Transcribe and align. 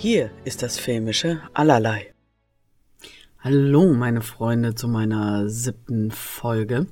Hier 0.00 0.30
ist 0.44 0.62
das 0.62 0.78
filmische 0.78 1.42
Allerlei. 1.54 2.14
Hallo, 3.40 3.92
meine 3.94 4.22
Freunde, 4.22 4.76
zu 4.76 4.86
meiner 4.86 5.48
siebten 5.48 6.12
Folge. 6.12 6.86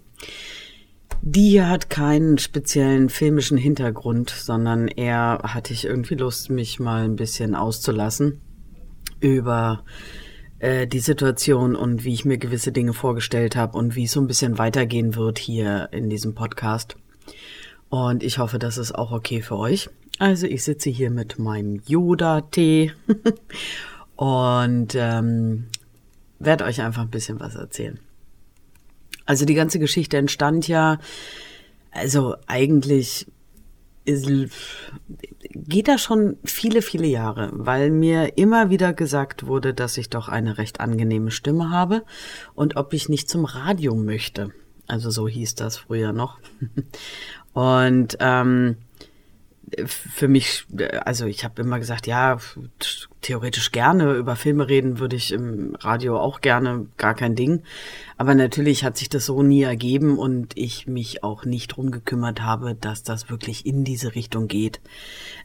Die 1.23 1.51
hier 1.51 1.69
hat 1.69 1.89
keinen 1.89 2.37
speziellen 2.39 3.09
filmischen 3.09 3.59
Hintergrund, 3.59 4.31
sondern 4.31 4.89
eher 4.89 5.39
hatte 5.45 5.73
ich 5.73 5.85
irgendwie 5.85 6.17
Lust, 6.17 6.51
mich 6.51 6.81
mal 6.81 7.05
ein 7.05 7.15
bisschen 7.15 7.55
auszulassen 7.55 8.41
über 9.21 9.85
äh, 10.59 10.89
die 10.89 10.99
Situation 10.99 11.77
und 11.77 12.03
wie 12.03 12.13
ich 12.13 12.25
mir 12.25 12.39
gewisse 12.39 12.73
Dinge 12.73 12.93
vorgestellt 12.93 13.55
habe 13.55 13.79
und 13.79 13.95
wie 13.95 14.07
es 14.07 14.13
so 14.13 14.21
ein 14.21 14.27
bisschen 14.27 14.59
weitergehen 14.59 15.15
wird 15.15 15.39
hier 15.39 15.91
in 15.93 16.11
diesem 16.11 16.35
Podcast. 16.35 16.97
Und 17.89 18.25
ich 18.25 18.39
hoffe, 18.39 18.59
das 18.59 18.79
ist 18.79 18.97
auch 18.97 19.13
okay 19.13 19.43
für 19.43 19.59
euch. 19.59 19.91
Also 20.19 20.47
ich 20.47 20.65
sitze 20.65 20.91
hier 20.91 21.11
mit 21.11 21.39
meinem 21.39 21.83
Yoda-Tee 21.87 22.93
und 24.17 24.95
ähm, 24.95 25.67
werde 26.39 26.65
euch 26.65 26.81
einfach 26.81 27.03
ein 27.03 27.11
bisschen 27.11 27.39
was 27.41 27.55
erzählen. 27.55 27.99
Also 29.27 29.45
die 29.45 29.55
ganze 29.55 29.79
Geschichte 29.79 30.17
entstand 30.17 30.69
ja, 30.69 30.99
also 31.91 32.37
eigentlich 32.47 33.27
ist, 34.05 34.29
geht 35.51 35.89
da 35.89 35.99
schon 35.99 36.37
viele, 36.45 36.81
viele 36.81 37.09
Jahre, 37.09 37.51
weil 37.53 37.91
mir 37.91 38.39
immer 38.39 38.71
wieder 38.71 38.93
gesagt 38.93 39.47
wurde, 39.47 39.75
dass 39.75 39.99
ich 39.99 40.09
doch 40.09 40.29
eine 40.29 40.59
recht 40.59 40.81
angenehme 40.81 41.31
Stimme 41.31 41.71
habe 41.71 42.05
und 42.55 42.77
ob 42.77 42.93
ich 42.93 43.09
nicht 43.09 43.29
zum 43.29 43.45
Radio 43.45 43.95
möchte. 43.97 44.53
Also 44.87 45.11
so 45.11 45.27
hieß 45.27 45.57
das 45.57 45.77
früher 45.77 46.13
noch. 46.13 46.39
Und 47.53 48.19
ähm, 48.21 48.77
für 49.87 50.29
mich, 50.29 50.65
also 51.05 51.27
ich 51.27 51.45
habe 51.45 51.63
immer 51.63 51.79
gesagt, 51.79 52.07
ja, 52.07 52.39
theoretisch 53.21 53.73
gerne 53.73 54.15
über 54.15 54.37
Filme 54.37 54.69
reden 54.69 55.01
würde 55.01 55.17
ich 55.17 55.33
im 55.33 55.75
Radio 55.81 56.19
auch 56.19 56.41
gerne, 56.41 56.87
gar 56.97 57.15
kein 57.15 57.35
Ding. 57.35 57.63
Aber 58.17 58.35
natürlich 58.35 58.85
hat 58.85 58.97
sich 58.97 59.09
das 59.09 59.27
so 59.27 59.43
nie 59.43 59.63
ergeben 59.63 60.19
und 60.19 60.57
ich 60.57 60.87
mich 60.87 61.25
auch 61.25 61.45
nicht 61.45 61.69
drum 61.69 61.91
gekümmert 61.91 62.43
habe, 62.43 62.75
dass 62.75 63.03
das 63.03 63.29
wirklich 63.29 63.67
in 63.67 63.83
diese 63.85 64.15
Richtung 64.15 64.47
geht. 64.47 64.81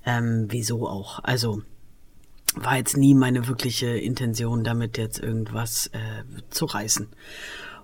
Ähm, 0.05 0.45
wieso 0.50 0.88
auch? 0.88 1.19
Also 1.23 1.63
war 2.56 2.78
jetzt 2.78 2.97
nie 2.97 3.16
meine 3.16 3.47
wirkliche 3.47 3.88
Intention, 3.88 4.63
damit 4.63 4.97
jetzt 4.97 5.19
irgendwas 5.19 5.88
äh, 5.88 6.23
zu 6.50 6.66
reißen. 6.66 7.08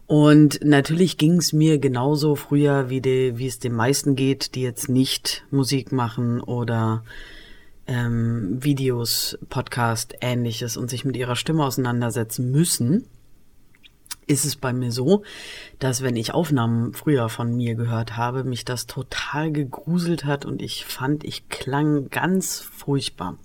Und 0.08 0.64
natürlich 0.64 1.18
ging 1.18 1.34
es 1.34 1.52
mir 1.52 1.80
genauso 1.80 2.36
früher, 2.36 2.90
wie, 2.90 3.02
die, 3.02 3.38
wie 3.38 3.48
es 3.48 3.60
den 3.60 3.74
meisten 3.74 4.16
geht, 4.16 4.56
die 4.56 4.62
jetzt 4.62 4.88
nicht 4.88 5.44
Musik 5.52 5.92
machen 5.92 6.40
oder 6.40 7.04
ähm, 7.88 8.64
Videos, 8.64 9.38
Podcast, 9.50 10.16
ähnliches 10.22 10.78
und 10.78 10.90
sich 10.90 11.04
mit 11.04 11.18
ihrer 11.18 11.36
Stimme 11.36 11.66
auseinandersetzen 11.66 12.52
müssen, 12.52 13.06
ist 14.28 14.46
es 14.46 14.56
bei 14.56 14.72
mir 14.72 14.94
so, 14.94 15.24
dass 15.80 16.02
wenn 16.04 16.16
ich 16.16 16.34
Aufnahmen 16.34 16.94
früher 16.94 17.28
von 17.28 17.56
mir 17.56 17.76
gehört 17.76 18.16
habe, 18.16 18.46
mich 18.46 18.64
das 18.64 18.86
total 18.86 19.52
gegruselt 19.52 20.24
hat 20.24 20.46
und 20.46 20.62
ich 20.62 20.86
fand, 20.86 21.26
ich 21.26 21.50
klang 21.50 22.10
ganz 22.10 22.60
furchtbar. 22.60 23.38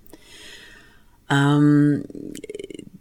Ähm, 1.31 2.05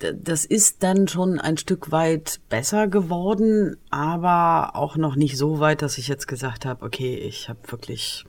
das 0.02 0.46
ist 0.46 0.84
dann 0.84 1.08
schon 1.08 1.40
ein 1.40 1.58
Stück 1.58 1.92
weit 1.92 2.40
besser 2.50 2.88
geworden, 2.88 3.78
aber 3.90 4.76
auch 4.76 4.98
noch 4.98 5.16
nicht 5.16 5.38
so 5.38 5.60
weit, 5.60 5.82
dass 5.82 5.98
ich 5.98 6.08
jetzt 6.08 6.28
gesagt 6.28 6.66
habe, 6.66 6.86
okay, 6.86 7.16
ich 7.16 7.50
habe 7.50 7.60
wirklich 7.68 8.26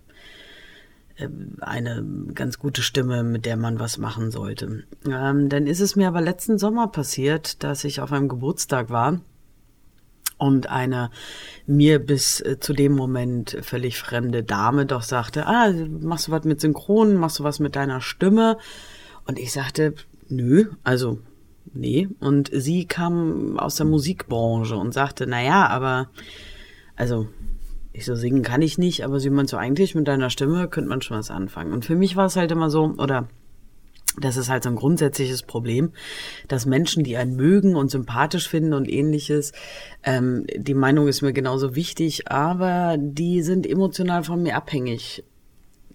ähm, 1.19 1.56
eine 1.61 2.05
ganz 2.34 2.59
gute 2.59 2.83
Stimme, 2.83 3.23
mit 3.23 3.47
der 3.47 3.56
man 3.56 3.78
was 3.78 3.98
machen 3.98 4.31
sollte. 4.31 4.84
Ähm, 5.06 5.48
dann 5.48 5.67
ist 5.67 5.81
es 5.81 5.97
mir 5.97 6.09
aber 6.09 6.20
letzten 6.20 6.59
Sommer 6.59 6.88
passiert, 6.88 7.62
dass 7.62 7.84
ich 7.84 8.00
auf 8.00 8.12
einem 8.12 8.28
Geburtstag 8.28 8.91
war 8.91 9.21
und 10.38 10.69
eine 10.69 11.11
mir 11.66 11.99
bis 11.99 12.41
äh, 12.41 12.59
zu 12.59 12.72
dem 12.72 12.93
Moment 12.93 13.56
völlig 13.62 13.99
fremde 13.99 14.43
Dame 14.43 14.87
doch 14.87 15.03
sagte, 15.03 15.47
ah, 15.47 15.71
machst 16.00 16.28
du 16.28 16.32
was 16.32 16.44
mit 16.44 16.61
Synchron, 16.61 17.15
machst 17.15 17.38
du 17.38 17.44
was 17.44 17.61
mit 17.61 17.77
deiner 17.77 18.00
Stimme? 18.00 18.59
Und 19.25 19.38
ich 19.38 19.53
sagte, 19.53 19.94
nö, 20.28 20.71
also 20.82 21.21
nee. 21.73 22.09
Und 22.21 22.50
sie 22.53 22.87
kam 22.87 23.59
aus 23.59 23.77
der 23.77 23.87
Musikbranche 23.87 24.77
und 24.77 24.93
sagte, 24.93 25.27
na 25.27 25.43
ja, 25.43 25.67
aber 25.67 26.09
also 26.97 27.28
ich 27.93 28.05
so 28.06 28.15
singen 28.15 28.43
kann 28.43 28.62
ich 28.62 28.78
nicht, 28.78 29.05
aber 29.05 29.21
sie 29.21 29.31
meint 29.31 29.50
so 29.50 29.56
eigentlich 29.56 29.95
mit 29.95 30.09
deiner 30.09 30.31
Stimme 30.31 30.69
könnte 30.69 30.89
man 30.89 31.03
schon 31.03 31.19
was 31.19 31.31
anfangen. 31.31 31.73
Und 31.73 31.84
für 31.84 31.95
mich 31.95 32.17
war 32.17 32.27
es 32.27 32.37
halt 32.37 32.50
immer 32.50 32.71
so, 32.71 32.95
oder 32.97 33.28
das 34.21 34.37
ist 34.37 34.50
halt 34.50 34.62
so 34.62 34.69
ein 34.69 34.77
grundsätzliches 34.77 35.43
Problem, 35.43 35.93
dass 36.49 36.67
Menschen, 36.67 37.05
die 37.05 37.17
einen 37.17 37.37
mögen 37.37 37.77
und 37.77 37.91
sympathisch 37.91 38.49
finden 38.49 38.75
und 38.75 38.89
ähnliches, 38.89 39.53
ähm, 40.03 40.47
die 40.55 40.75
Meinung 40.75 41.09
ist 41.09 41.23
mir 41.23 41.33
genauso 41.33 41.75
wichtig, 41.75 42.31
aber 42.31 42.97
die 42.99 43.43
sind 43.43 43.67
emotional 43.67 44.25
von 44.25 44.43
mir 44.43 44.56
abhängig. 44.56 45.25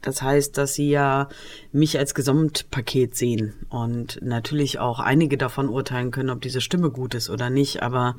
Das 0.01 0.21
heißt, 0.21 0.57
dass 0.57 0.73
sie 0.73 0.89
ja 0.89 1.29
mich 1.71 1.97
als 1.97 2.13
Gesamtpaket 2.13 3.15
sehen 3.15 3.53
und 3.69 4.19
natürlich 4.21 4.79
auch 4.79 4.99
einige 4.99 5.37
davon 5.37 5.69
urteilen 5.69 6.11
können, 6.11 6.29
ob 6.29 6.41
diese 6.41 6.61
Stimme 6.61 6.89
gut 6.89 7.15
ist 7.15 7.29
oder 7.29 7.49
nicht, 7.49 7.81
aber 7.81 8.15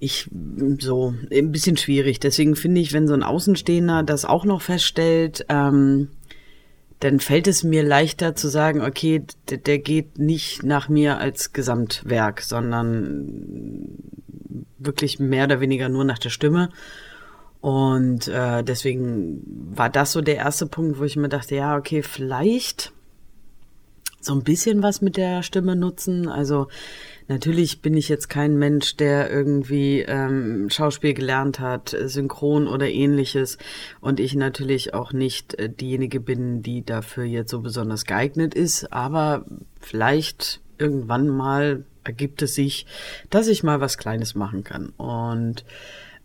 ich 0.00 0.28
so 0.80 1.14
ein 1.30 1.52
bisschen 1.52 1.76
schwierig. 1.76 2.20
Deswegen 2.20 2.56
finde 2.56 2.80
ich, 2.80 2.92
wenn 2.92 3.06
so 3.06 3.14
ein 3.14 3.22
Außenstehender 3.22 4.02
das 4.02 4.24
auch 4.24 4.44
noch 4.44 4.62
feststellt, 4.62 5.46
ähm, 5.48 6.08
dann 7.00 7.20
fällt 7.20 7.46
es 7.46 7.64
mir 7.64 7.82
leichter 7.82 8.34
zu 8.34 8.48
sagen, 8.48 8.80
okay, 8.80 9.24
der, 9.50 9.58
der 9.58 9.78
geht 9.78 10.18
nicht 10.18 10.62
nach 10.62 10.88
mir 10.88 11.18
als 11.18 11.52
Gesamtwerk, 11.52 12.40
sondern 12.40 13.98
wirklich 14.78 15.18
mehr 15.18 15.44
oder 15.44 15.60
weniger 15.60 15.88
nur 15.88 16.04
nach 16.04 16.18
der 16.18 16.30
Stimme. 16.30 16.70
Und 17.64 18.28
äh, 18.28 18.62
deswegen 18.62 19.40
war 19.74 19.88
das 19.88 20.12
so 20.12 20.20
der 20.20 20.36
erste 20.36 20.66
Punkt, 20.66 20.98
wo 20.98 21.04
ich 21.04 21.16
mir 21.16 21.30
dachte, 21.30 21.56
ja, 21.56 21.78
okay, 21.78 22.02
vielleicht 22.02 22.92
so 24.20 24.34
ein 24.34 24.42
bisschen 24.42 24.82
was 24.82 25.00
mit 25.00 25.16
der 25.16 25.42
Stimme 25.42 25.74
nutzen. 25.74 26.28
Also 26.28 26.68
natürlich 27.26 27.80
bin 27.80 27.96
ich 27.96 28.10
jetzt 28.10 28.28
kein 28.28 28.58
Mensch, 28.58 28.96
der 28.96 29.30
irgendwie 29.30 30.00
ähm, 30.00 30.68
Schauspiel 30.68 31.14
gelernt 31.14 31.58
hat, 31.58 31.96
Synchron 31.98 32.68
oder 32.68 32.90
ähnliches. 32.90 33.56
Und 34.02 34.20
ich 34.20 34.34
natürlich 34.34 34.92
auch 34.92 35.14
nicht 35.14 35.54
äh, 35.54 35.70
diejenige 35.70 36.20
bin, 36.20 36.62
die 36.62 36.84
dafür 36.84 37.24
jetzt 37.24 37.50
so 37.50 37.62
besonders 37.62 38.04
geeignet 38.04 38.52
ist. 38.52 38.92
Aber 38.92 39.46
vielleicht 39.80 40.60
irgendwann 40.76 41.28
mal 41.28 41.86
ergibt 42.04 42.42
es 42.42 42.54
sich, 42.54 42.84
dass 43.30 43.48
ich 43.48 43.62
mal 43.62 43.80
was 43.80 43.96
Kleines 43.96 44.34
machen 44.34 44.64
kann. 44.64 44.90
Und 44.98 45.64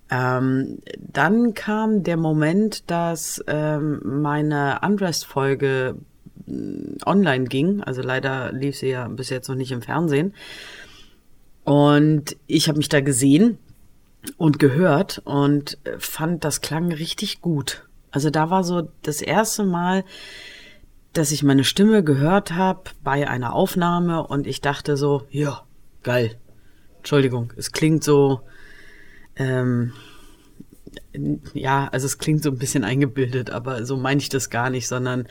ähm, 0.09 0.79
dann 0.97 1.53
kam 1.53 2.03
der 2.03 2.17
Moment, 2.17 2.89
dass 2.89 3.43
ähm, 3.47 4.01
meine 4.03 4.79
Undressed-Folge 4.83 5.95
mm, 6.45 6.97
online 7.05 7.45
ging. 7.45 7.81
Also 7.83 8.01
leider 8.01 8.51
lief 8.51 8.77
sie 8.77 8.89
ja 8.89 9.07
bis 9.07 9.29
jetzt 9.29 9.47
noch 9.49 9.55
nicht 9.55 9.71
im 9.71 9.81
Fernsehen. 9.81 10.33
Und 11.63 12.35
ich 12.47 12.67
habe 12.67 12.79
mich 12.79 12.89
da 12.89 13.01
gesehen 13.01 13.59
und 14.37 14.57
gehört 14.57 15.21
und 15.25 15.77
fand, 15.99 16.43
das 16.43 16.61
klang 16.61 16.91
richtig 16.91 17.41
gut. 17.41 17.87
Also 18.11 18.31
da 18.31 18.49
war 18.49 18.63
so 18.63 18.89
das 19.03 19.21
erste 19.21 19.63
Mal, 19.63 20.03
dass 21.13 21.31
ich 21.31 21.43
meine 21.43 21.63
Stimme 21.63 22.03
gehört 22.03 22.53
habe 22.53 22.91
bei 23.03 23.27
einer 23.27 23.53
Aufnahme 23.53 24.25
und 24.25 24.47
ich 24.47 24.61
dachte 24.61 24.97
so, 24.97 25.23
ja, 25.29 25.63
geil. 26.01 26.37
Entschuldigung, 26.97 27.53
es 27.55 27.71
klingt 27.71 28.03
so, 28.03 28.41
ähm, 29.39 29.93
ja, 31.53 31.87
also 31.91 32.05
es 32.05 32.17
klingt 32.17 32.43
so 32.43 32.49
ein 32.49 32.57
bisschen 32.57 32.83
eingebildet, 32.83 33.51
aber 33.51 33.85
so 33.85 33.97
meine 33.97 34.21
ich 34.21 34.29
das 34.29 34.49
gar 34.49 34.69
nicht, 34.69 34.87
sondern 34.87 35.27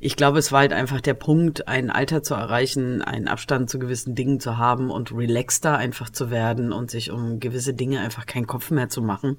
ich 0.00 0.16
glaube, 0.16 0.38
es 0.38 0.52
war 0.52 0.60
halt 0.60 0.72
einfach 0.72 1.00
der 1.00 1.14
Punkt, 1.14 1.68
ein 1.68 1.90
Alter 1.90 2.22
zu 2.22 2.34
erreichen, 2.34 3.02
einen 3.02 3.28
Abstand 3.28 3.70
zu 3.70 3.78
gewissen 3.78 4.14
Dingen 4.14 4.40
zu 4.40 4.58
haben 4.58 4.90
und 4.90 5.12
relaxter 5.12 5.76
einfach 5.76 6.10
zu 6.10 6.30
werden 6.30 6.72
und 6.72 6.90
sich 6.90 7.10
um 7.10 7.40
gewisse 7.40 7.74
Dinge 7.74 8.00
einfach 8.00 8.26
keinen 8.26 8.46
Kopf 8.46 8.70
mehr 8.70 8.88
zu 8.88 9.02
machen, 9.02 9.38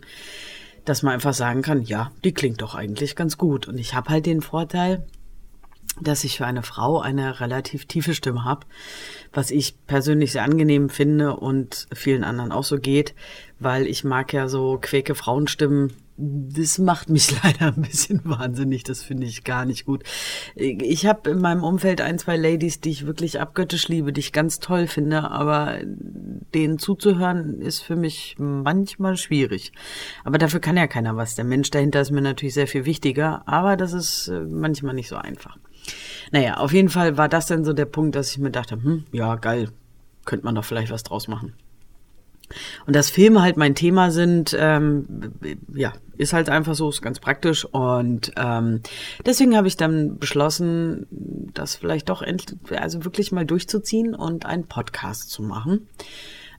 dass 0.85 1.03
man 1.03 1.13
einfach 1.13 1.33
sagen 1.33 1.61
kann, 1.61 1.83
ja, 1.83 2.11
die 2.23 2.33
klingt 2.33 2.61
doch 2.61 2.75
eigentlich 2.75 3.15
ganz 3.15 3.37
gut. 3.37 3.67
Und 3.67 3.77
ich 3.77 3.93
habe 3.93 4.09
halt 4.09 4.25
den 4.25 4.41
Vorteil, 4.41 5.05
dass 6.01 6.23
ich 6.23 6.37
für 6.37 6.45
eine 6.45 6.63
Frau 6.63 6.99
eine 6.99 7.39
relativ 7.39 7.85
tiefe 7.85 8.13
Stimme 8.13 8.43
habe, 8.43 8.65
was 9.33 9.51
ich 9.51 9.75
persönlich 9.85 10.31
sehr 10.31 10.43
angenehm 10.43 10.89
finde 10.89 11.35
und 11.35 11.87
vielen 11.93 12.23
anderen 12.23 12.51
auch 12.51 12.63
so 12.63 12.77
geht, 12.77 13.15
weil 13.59 13.87
ich 13.87 14.03
mag 14.03 14.33
ja 14.33 14.47
so 14.47 14.77
quäke 14.81 15.15
Frauenstimmen. 15.15 15.93
Das 16.21 16.79
macht 16.79 17.09
mich 17.09 17.31
leider 17.43 17.67
ein 17.67 17.81
bisschen 17.81 18.21
wahnsinnig, 18.23 18.83
das 18.83 19.03
finde 19.03 19.25
ich 19.25 19.43
gar 19.43 19.65
nicht 19.65 19.85
gut. 19.85 20.03
Ich 20.55 21.05
habe 21.05 21.29
in 21.29 21.39
meinem 21.39 21.63
Umfeld 21.63 22.01
ein, 22.01 22.19
zwei 22.19 22.35
Ladies, 22.35 22.81
die 22.81 22.89
ich 22.89 23.05
wirklich 23.05 23.39
abgöttisch 23.39 23.87
liebe, 23.87 24.11
die 24.11 24.19
ich 24.19 24.33
ganz 24.33 24.59
toll 24.59 24.87
finde, 24.87 25.31
aber 25.31 25.79
denen 26.53 26.77
zuzuhören 26.77 27.61
ist 27.61 27.81
für 27.81 27.95
mich 27.95 28.35
manchmal 28.37 29.15
schwierig. 29.15 29.71
Aber 30.23 30.37
dafür 30.37 30.59
kann 30.59 30.77
ja 30.77 30.87
keiner 30.87 31.15
was. 31.15 31.35
Der 31.35 31.45
Mensch 31.45 31.69
dahinter 31.71 32.01
ist 32.01 32.11
mir 32.11 32.21
natürlich 32.21 32.53
sehr 32.53 32.67
viel 32.67 32.85
wichtiger, 32.85 33.43
aber 33.47 33.77
das 33.77 33.93
ist 33.93 34.27
äh, 34.27 34.41
manchmal 34.41 34.95
nicht 34.95 35.07
so 35.07 35.15
einfach. 35.15 35.57
Naja, 36.31 36.57
auf 36.57 36.73
jeden 36.73 36.89
Fall 36.89 37.17
war 37.17 37.29
das 37.29 37.47
dann 37.47 37.65
so 37.65 37.73
der 37.73 37.85
Punkt, 37.85 38.15
dass 38.15 38.31
ich 38.31 38.37
mir 38.37 38.51
dachte, 38.51 38.75
hm, 38.75 39.05
ja, 39.11 39.35
geil, 39.35 39.69
könnte 40.25 40.45
man 40.45 40.55
doch 40.55 40.65
vielleicht 40.65 40.91
was 40.91 41.03
draus 41.03 41.27
machen. 41.27 41.53
Und 42.85 42.95
dass 42.95 43.09
Filme 43.09 43.41
halt 43.41 43.57
mein 43.57 43.75
Thema 43.75 44.11
sind, 44.11 44.55
ähm, 44.59 45.33
ja, 45.73 45.93
ist 46.17 46.33
halt 46.33 46.49
einfach 46.49 46.75
so, 46.75 46.89
ist 46.89 47.01
ganz 47.01 47.19
praktisch. 47.19 47.65
Und 47.65 48.31
ähm, 48.37 48.81
deswegen 49.25 49.55
habe 49.55 49.67
ich 49.67 49.77
dann 49.77 50.17
beschlossen, 50.17 51.05
das 51.53 51.75
vielleicht 51.75 52.09
doch 52.09 52.21
endlich, 52.21 52.57
also 52.79 53.05
wirklich 53.05 53.31
mal 53.31 53.45
durchzuziehen 53.45 54.15
und 54.15 54.45
einen 54.45 54.65
Podcast 54.65 55.29
zu 55.29 55.43
machen. 55.43 55.87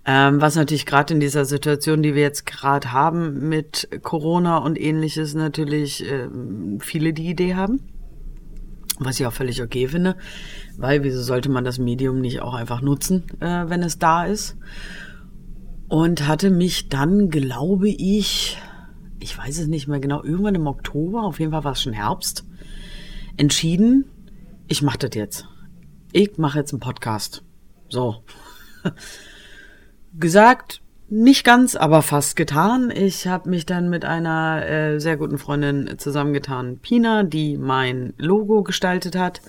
Ähm, 0.06 0.40
was 0.40 0.54
natürlich 0.54 0.86
gerade 0.86 1.12
in 1.12 1.20
dieser 1.20 1.44
Situation, 1.44 2.02
die 2.02 2.14
wir 2.14 2.22
jetzt 2.22 2.46
gerade 2.46 2.92
haben 2.92 3.48
mit 3.48 3.88
Corona 4.02 4.58
und 4.58 4.80
ähnliches, 4.80 5.34
natürlich 5.34 6.08
äh, 6.10 6.28
viele 6.78 7.12
die 7.12 7.28
Idee 7.28 7.54
haben. 7.54 7.80
Was 9.02 9.18
ich 9.18 9.26
auch 9.26 9.32
völlig 9.32 9.62
okay 9.62 9.88
finde, 9.88 10.14
weil 10.76 11.02
wieso 11.02 11.22
sollte 11.22 11.48
man 11.48 11.64
das 11.64 11.78
Medium 11.78 12.20
nicht 12.20 12.42
auch 12.42 12.52
einfach 12.52 12.82
nutzen, 12.82 13.24
äh, 13.40 13.64
wenn 13.68 13.82
es 13.82 13.98
da 13.98 14.26
ist? 14.26 14.58
Und 15.88 16.28
hatte 16.28 16.50
mich 16.50 16.90
dann, 16.90 17.30
glaube 17.30 17.88
ich, 17.88 18.58
ich 19.18 19.36
weiß 19.36 19.58
es 19.58 19.68
nicht 19.68 19.88
mehr 19.88 20.00
genau, 20.00 20.22
irgendwann 20.22 20.54
im 20.54 20.66
Oktober, 20.66 21.22
auf 21.22 21.40
jeden 21.40 21.50
Fall 21.50 21.64
war 21.64 21.72
es 21.72 21.80
schon 21.80 21.94
Herbst, 21.94 22.44
entschieden, 23.38 24.04
ich 24.68 24.82
mache 24.82 24.98
das 24.98 25.14
jetzt. 25.14 25.48
Ich 26.12 26.36
mache 26.36 26.58
jetzt 26.58 26.74
einen 26.74 26.80
Podcast. 26.80 27.42
So. 27.88 28.22
Gesagt, 30.14 30.82
nicht 31.10 31.44
ganz, 31.44 31.74
aber 31.74 32.02
fast 32.02 32.36
getan. 32.36 32.92
Ich 32.94 33.26
habe 33.26 33.50
mich 33.50 33.66
dann 33.66 33.90
mit 33.90 34.04
einer 34.04 34.64
äh, 34.66 35.00
sehr 35.00 35.16
guten 35.16 35.38
Freundin 35.38 35.98
zusammengetan, 35.98 36.78
Pina, 36.78 37.24
die 37.24 37.58
mein 37.58 38.14
Logo 38.16 38.62
gestaltet 38.62 39.16
hat. 39.16 39.42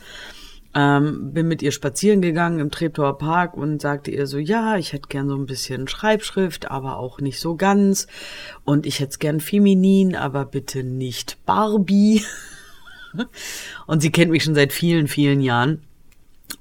Ähm, 0.73 1.33
bin 1.33 1.47
mit 1.47 1.61
ihr 1.61 1.71
spazieren 1.71 2.21
gegangen 2.21 2.59
im 2.59 2.71
Treptower 2.71 3.17
Park 3.17 3.55
und 3.57 3.81
sagte 3.81 4.09
ihr 4.09 4.25
so, 4.25 4.37
ja, 4.37 4.77
ich 4.77 4.93
hätte 4.93 5.09
gern 5.09 5.27
so 5.27 5.35
ein 5.35 5.45
bisschen 5.45 5.87
Schreibschrift, 5.87 6.71
aber 6.71 6.97
auch 6.97 7.19
nicht 7.19 7.39
so 7.39 7.55
ganz. 7.55 8.07
Und 8.63 8.85
ich 8.85 8.99
hätte 8.99 9.19
gern 9.19 9.39
feminin, 9.39 10.15
aber 10.15 10.45
bitte 10.45 10.83
nicht 10.83 11.45
Barbie. 11.45 12.23
und 13.85 14.01
sie 14.01 14.11
kennt 14.11 14.31
mich 14.31 14.43
schon 14.43 14.55
seit 14.55 14.73
vielen, 14.73 15.07
vielen 15.07 15.41
Jahren. 15.41 15.83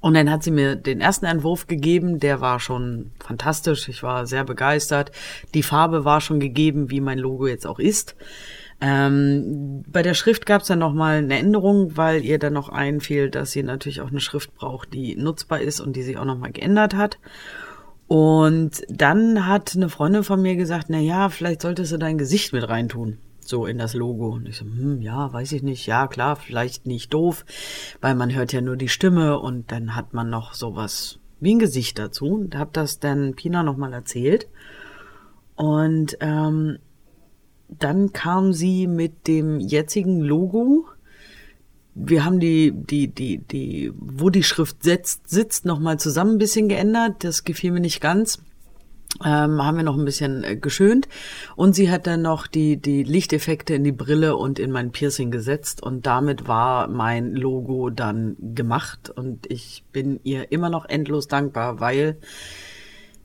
Und 0.01 0.15
dann 0.15 0.31
hat 0.31 0.43
sie 0.43 0.51
mir 0.51 0.75
den 0.75 0.99
ersten 0.99 1.25
Entwurf 1.25 1.67
gegeben, 1.67 2.19
der 2.19 2.41
war 2.41 2.59
schon 2.59 3.11
fantastisch. 3.23 3.87
Ich 3.87 4.01
war 4.01 4.25
sehr 4.25 4.43
begeistert. 4.43 5.11
Die 5.53 5.63
Farbe 5.63 6.03
war 6.03 6.21
schon 6.21 6.39
gegeben, 6.39 6.89
wie 6.89 6.99
mein 6.99 7.19
Logo 7.19 7.47
jetzt 7.47 7.67
auch 7.67 7.77
ist. 7.77 8.15
Ähm, 8.81 9.83
bei 9.87 10.01
der 10.01 10.15
Schrift 10.15 10.47
gab 10.47 10.63
es 10.63 10.67
dann 10.69 10.79
nochmal 10.79 11.17
eine 11.17 11.37
Änderung, 11.37 11.95
weil 11.97 12.25
ihr 12.25 12.39
dann 12.39 12.53
noch 12.53 12.69
einfiel, 12.69 13.29
dass 13.29 13.51
sie 13.51 13.61
natürlich 13.61 14.01
auch 14.01 14.09
eine 14.09 14.19
Schrift 14.19 14.55
braucht, 14.55 14.91
die 14.91 15.15
nutzbar 15.15 15.61
ist 15.61 15.79
und 15.79 15.95
die 15.95 16.01
sie 16.01 16.17
auch 16.17 16.25
nochmal 16.25 16.51
geändert 16.51 16.95
hat. 16.95 17.19
Und 18.07 18.81
dann 18.89 19.45
hat 19.45 19.75
eine 19.75 19.87
Freundin 19.87 20.23
von 20.23 20.41
mir 20.41 20.55
gesagt, 20.55 20.87
na 20.89 20.99
ja, 20.99 21.29
vielleicht 21.29 21.61
solltest 21.61 21.91
du 21.91 21.97
dein 21.97 22.17
Gesicht 22.17 22.53
mit 22.53 22.67
reintun 22.67 23.19
so 23.51 23.67
in 23.67 23.77
das 23.77 23.93
Logo. 23.93 24.29
Und 24.29 24.47
ich 24.49 24.57
so, 24.57 24.65
hm, 24.65 25.01
ja, 25.01 25.31
weiß 25.31 25.51
ich 25.51 25.61
nicht. 25.61 25.85
Ja, 25.85 26.07
klar, 26.07 26.35
vielleicht 26.35 26.87
nicht 26.87 27.13
doof, 27.13 27.45
weil 28.01 28.15
man 28.15 28.33
hört 28.33 28.51
ja 28.51 28.61
nur 28.61 28.77
die 28.77 28.89
Stimme 28.89 29.39
und 29.39 29.71
dann 29.71 29.95
hat 29.95 30.15
man 30.15 30.31
noch 30.31 30.55
sowas 30.55 31.19
wie 31.39 31.53
ein 31.53 31.59
Gesicht 31.59 31.99
dazu. 31.99 32.25
Und 32.25 32.55
habe 32.55 32.71
das 32.73 32.97
dann 32.99 33.35
Pina 33.35 33.61
nochmal 33.61 33.93
erzählt. 33.93 34.47
Und 35.55 36.17
ähm, 36.21 36.79
dann 37.69 38.11
kam 38.11 38.53
sie 38.53 38.87
mit 38.87 39.27
dem 39.27 39.59
jetzigen 39.59 40.19
Logo. 40.21 40.87
Wir 41.93 42.25
haben 42.25 42.39
die, 42.39 42.71
die, 42.73 43.09
die, 43.09 43.37
die, 43.37 43.91
wo 43.95 44.31
die 44.31 44.43
Schrift 44.43 44.81
setzt, 44.81 45.29
sitzt, 45.29 45.65
nochmal 45.65 45.99
zusammen 45.99 46.33
ein 46.33 46.39
bisschen 46.39 46.67
geändert. 46.67 47.23
Das 47.23 47.43
gefiel 47.43 47.71
mir 47.71 47.81
nicht 47.81 48.01
ganz 48.01 48.41
ähm, 49.23 49.63
haben 49.63 49.77
wir 49.77 49.83
noch 49.83 49.97
ein 49.97 50.05
bisschen 50.05 50.43
äh, 50.43 50.55
geschönt 50.55 51.07
und 51.55 51.73
sie 51.73 51.91
hat 51.91 52.07
dann 52.07 52.21
noch 52.21 52.47
die 52.47 52.77
die 52.77 53.03
Lichteffekte 53.03 53.73
in 53.73 53.83
die 53.83 53.91
Brille 53.91 54.37
und 54.37 54.57
in 54.57 54.71
mein 54.71 54.91
Piercing 54.91 55.31
gesetzt 55.31 55.83
und 55.83 56.05
damit 56.05 56.47
war 56.47 56.87
mein 56.87 57.35
Logo 57.35 57.89
dann 57.89 58.35
gemacht 58.39 59.09
und 59.09 59.51
ich 59.51 59.83
bin 59.91 60.19
ihr 60.23 60.51
immer 60.51 60.69
noch 60.69 60.85
endlos 60.85 61.27
dankbar, 61.27 61.79
weil 61.79 62.17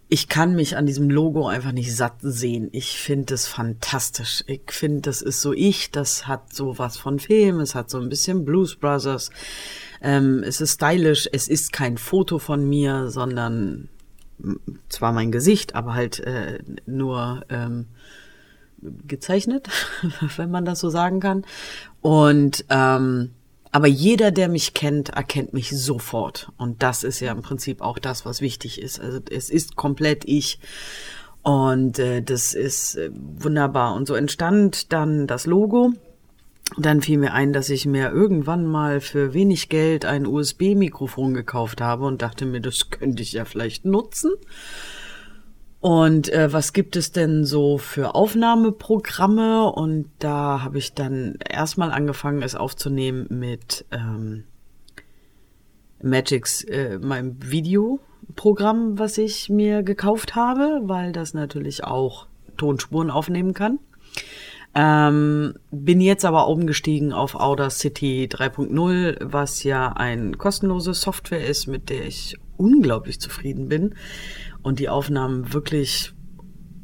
ich 0.09 0.29
kann 0.29 0.55
mich 0.55 0.77
an 0.77 0.87
diesem 0.87 1.11
Logo 1.11 1.49
einfach 1.49 1.73
nicht 1.73 1.95
satt 1.95 2.19
sehen. 2.21 2.69
Ich 2.71 3.01
finde 3.01 3.35
es 3.35 3.49
fantastisch. 3.49 4.45
Ich 4.47 4.71
finde, 4.71 5.01
das 5.01 5.21
ist 5.21 5.41
so 5.41 5.53
ich. 5.53 5.91
Das 5.91 6.29
hat 6.29 6.55
so 6.55 6.79
was 6.79 6.97
von 6.97 7.19
Film. 7.19 7.59
Es 7.59 7.75
hat 7.75 7.91
so 7.91 7.99
ein 7.99 8.09
bisschen 8.09 8.45
Blues 8.45 8.77
Brothers. 8.77 9.31
Ähm, 10.01 10.45
es 10.47 10.61
ist 10.61 10.75
stylisch. 10.75 11.29
Es 11.33 11.49
ist 11.49 11.73
kein 11.73 11.99
Foto 11.99 12.39
von 12.39 12.69
mir, 12.69 13.11
sondern 13.11 13.89
zwar 14.89 15.13
mein 15.13 15.33
Gesicht, 15.33 15.75
aber 15.75 15.95
halt 15.95 16.21
äh, 16.21 16.59
nur 16.87 17.45
ähm, 17.49 17.87
gezeichnet, 19.07 19.69
wenn 20.37 20.51
man 20.51 20.65
das 20.65 20.81
so 20.81 20.91
sagen 20.91 21.21
kann. 21.21 21.45
Und 22.01 22.65
ähm, 22.69 23.31
aber 23.73 23.89
jeder, 23.89 24.31
der 24.31 24.49
mich 24.49 24.73
kennt, 24.73 25.11
erkennt 25.11 25.53
mich 25.53 25.69
sofort. 25.69 26.51
Und 26.57 26.83
das 26.83 27.05
ist 27.05 27.21
ja 27.21 27.33
im 27.33 27.43
Prinzip 27.43 27.83
auch 27.83 27.99
das, 27.99 28.25
was 28.25 28.41
wichtig 28.41 28.81
ist. 28.81 29.01
Also 29.01 29.21
es 29.31 29.51
ist 29.51 29.77
komplett 29.77 30.25
ich. 30.25 30.61
Und 31.43 31.99
äh, 31.99 32.23
das 32.23 32.55
ist 32.55 32.97
äh, 32.97 33.11
wunderbar. 33.13 33.95
Und 33.95 34.09
so 34.09 34.15
entstand 34.15 34.93
dann 34.95 35.27
das 35.27 35.45
Logo. 35.45 35.93
Dann 36.77 37.01
fiel 37.01 37.19
mir 37.19 37.33
ein, 37.33 37.53
dass 37.53 37.71
ich 37.71 37.87
mir 37.87 38.11
irgendwann 38.11 38.67
mal 38.67 39.01
für 39.01 39.33
wenig 39.33 39.69
Geld 39.69 40.05
ein 40.05 40.27
USB-Mikrofon 40.27 41.33
gekauft 41.33 41.81
habe 41.81 42.07
und 42.07 42.23
dachte 42.23 42.45
mir, 42.45 42.61
das 42.61 42.91
könnte 42.91 43.23
ich 43.23 43.33
ja 43.33 43.45
vielleicht 43.45 43.85
nutzen. 43.85 44.33
Und 45.81 46.33
äh, 46.33 46.53
was 46.53 46.73
gibt 46.73 46.97
es 46.97 47.13
denn 47.13 47.45
so 47.45 47.79
für 47.79 48.15
Aufnahmeprogramme? 48.15 49.71
Und 49.71 50.11
da 50.19 50.63
habe 50.65 50.79
ich 50.79 50.95
dann 50.95 51.39
erstmal 51.49 51.93
angefangen, 51.93 52.43
es 52.43 52.57
aufzunehmen 52.57 53.27
mit 53.31 53.85
ähm, 53.93 54.45
Magix, 56.03 56.65
äh, 56.65 56.99
meinem 56.99 57.37
Videoprogramm, 57.41 58.99
was 58.99 59.17
ich 59.19 59.49
mir 59.49 59.83
gekauft 59.85 60.35
habe, 60.35 60.81
weil 60.83 61.13
das 61.13 61.35
natürlich 61.35 61.85
auch 61.85 62.27
Tonspuren 62.57 63.11
aufnehmen 63.11 63.55
kann. 63.55 63.79
Ähm, 64.79 65.55
bin 65.71 66.03
jetzt 66.03 66.27
aber 66.27 66.49
umgestiegen 66.49 67.15
auf 67.15 67.35
Audacity 67.35 68.29
3.0, 68.31 69.17
was 69.23 69.63
ja 69.63 69.93
ein 69.93 70.37
kostenlose 70.37 70.93
Software 70.93 71.47
ist, 71.47 71.67
mit 71.67 71.89
der 71.89 72.05
ich 72.05 72.37
unglaublich 72.59 73.19
zufrieden 73.19 73.69
bin 73.69 73.95
und 74.63 74.79
die 74.79 74.91
Aufnahmen 74.91 75.55
wirklich 75.55 76.13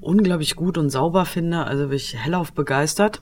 unglaublich 0.00 0.56
gut 0.56 0.78
und 0.78 0.88
sauber 0.88 1.26
finde. 1.26 1.66
Also 1.66 1.88
bin 1.88 1.96
ich 1.96 2.16
hellauf 2.16 2.54
begeistert. 2.54 3.20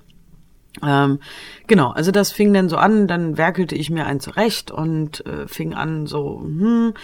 Ähm, 0.86 1.18
genau, 1.66 1.90
also 1.90 2.12
das 2.12 2.30
fing 2.30 2.54
dann 2.54 2.68
so 2.68 2.76
an, 2.76 3.08
dann 3.08 3.36
werkelte 3.36 3.74
ich 3.74 3.90
mir 3.90 4.06
einen 4.06 4.20
zurecht 4.20 4.70
und 4.70 5.26
äh, 5.26 5.48
fing 5.48 5.74
an 5.74 6.06
so, 6.06 6.42
hm, 6.42 6.94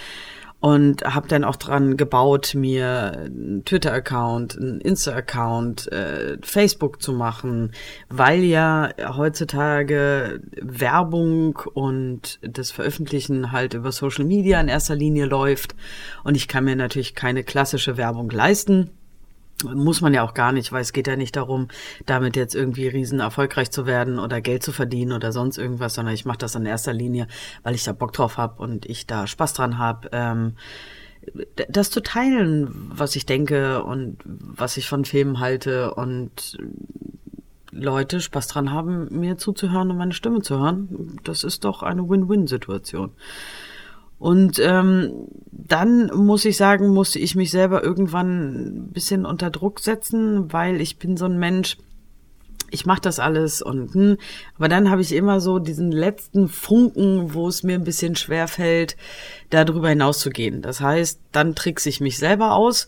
und 0.61 1.05
habe 1.05 1.29
dann 1.29 1.45
auch 1.45 1.57
dran 1.57 1.97
gebaut, 1.97 2.55
mir 2.55 3.13
einen 3.27 3.65
Twitter-Account, 3.65 4.57
einen 4.57 4.81
Insta-Account, 4.81 5.93
äh, 5.93 6.39
Facebook 6.43 7.03
zu 7.03 7.13
machen, 7.13 7.73
weil 8.09 8.43
ja 8.43 8.91
heutzutage 9.17 10.41
Werbung 10.61 11.59
und 11.75 12.39
das 12.43 12.71
Veröffentlichen 12.71 13.53
halt 13.53 13.75
über 13.75 13.93
Social 13.93 14.25
Media 14.25 14.61
in 14.61 14.69
erster 14.69 14.97
Linie 14.97 15.27
läuft. 15.27 15.77
Und 16.25 16.37
ich 16.37 16.49
kann 16.49 16.65
mir 16.65 16.77
natürlich 16.77 17.15
keine 17.15 17.45
klassische 17.45 17.97
Werbung 17.97 18.31
leisten 18.31 18.91
muss 19.65 20.01
man 20.01 20.13
ja 20.13 20.23
auch 20.23 20.35
gar 20.35 20.53
nicht, 20.53 20.73
weil 20.73 20.83
es 20.83 20.93
geht 20.93 21.07
ja 21.07 21.17
nicht 21.17 21.37
darum, 21.37 21.69
damit 22.05 22.37
jetzt 22.37 22.55
irgendwie 22.55 22.89
riesen 22.89 23.21
erfolgreich 23.21 23.71
zu 23.71 23.87
werden 23.87 24.19
oder 24.19 24.41
Geld 24.41 24.63
zu 24.63 24.73
verdienen 24.73 25.13
oder 25.13 25.33
sonst 25.33 25.57
irgendwas, 25.57 25.95
sondern 25.95 26.15
ich 26.15 26.25
mache 26.27 26.39
das 26.39 26.55
in 26.55 26.67
erster 26.67 26.93
Linie, 26.93 27.27
weil 27.63 27.75
ich 27.75 27.85
da 27.85 27.93
Bock 27.93 28.13
drauf 28.13 28.37
habe 28.37 28.63
und 28.63 28.87
ich 28.87 29.07
da 29.07 29.27
Spaß 29.27 29.55
dran 29.55 29.79
habe. 29.79 30.11
Ähm, 30.13 30.57
das 31.69 31.91
zu 31.91 32.03
teilen, 32.03 32.69
was 32.93 33.17
ich 33.17 33.27
denke 33.27 33.83
und 33.83 34.19
was 34.25 34.77
ich 34.77 34.89
von 34.89 35.05
Filmen 35.05 35.41
halte 35.41 35.95
und 35.95 36.57
Leute 37.73 38.21
Spaß 38.21 38.49
dran 38.49 38.71
haben, 38.71 39.09
mir 39.11 39.37
zuzuhören 39.37 39.91
und 39.91 39.97
meine 39.97 40.13
Stimme 40.13 40.41
zu 40.41 40.59
hören, 40.59 41.19
das 41.25 41.45
ist 41.45 41.65
doch 41.65 41.83
eine 41.83 42.09
Win-Win-Situation. 42.09 43.13
Und 44.19 44.59
ähm, 44.61 45.13
dann 45.51 46.07
muss 46.15 46.45
ich 46.45 46.57
sagen, 46.57 46.89
musste 46.89 47.19
ich 47.19 47.35
mich 47.35 47.51
selber 47.51 47.83
irgendwann 47.83 48.87
ein 48.87 48.93
bisschen 48.93 49.27
unter 49.27 49.51
Druck 49.51 49.81
setzen, 49.81 50.53
weil 50.53 50.81
ich 50.81 50.99
bin 50.99 51.17
so 51.17 51.27
ein 51.27 51.39
Mensch, 51.39 51.77
ich 52.71 52.87
mache 52.87 53.01
das 53.01 53.19
alles 53.19 53.63
und 53.63 53.95
hm, 53.95 54.17
aber 54.57 54.69
dann 54.69 54.91
habe 54.91 55.01
ich 55.01 55.13
immer 55.13 55.41
so 55.41 55.59
diesen 55.59 55.93
letzten 55.93 56.49
Funken, 56.49 57.35
wo 57.35 57.49
es 57.49 57.63
mir 57.63 57.75
ein 57.75 57.85
bisschen 57.85 58.17
schwer 58.17 58.49
fällt, 58.49 58.97
darüber 59.51 59.91
hinauszugehen. 59.91 60.63
Das 60.63 60.81
heißt, 60.81 61.21
dann 61.33 61.55
trickse 61.55 61.89
ich 61.89 62.01
mich 62.01 62.19
selber 62.19 62.55
aus 62.55 62.87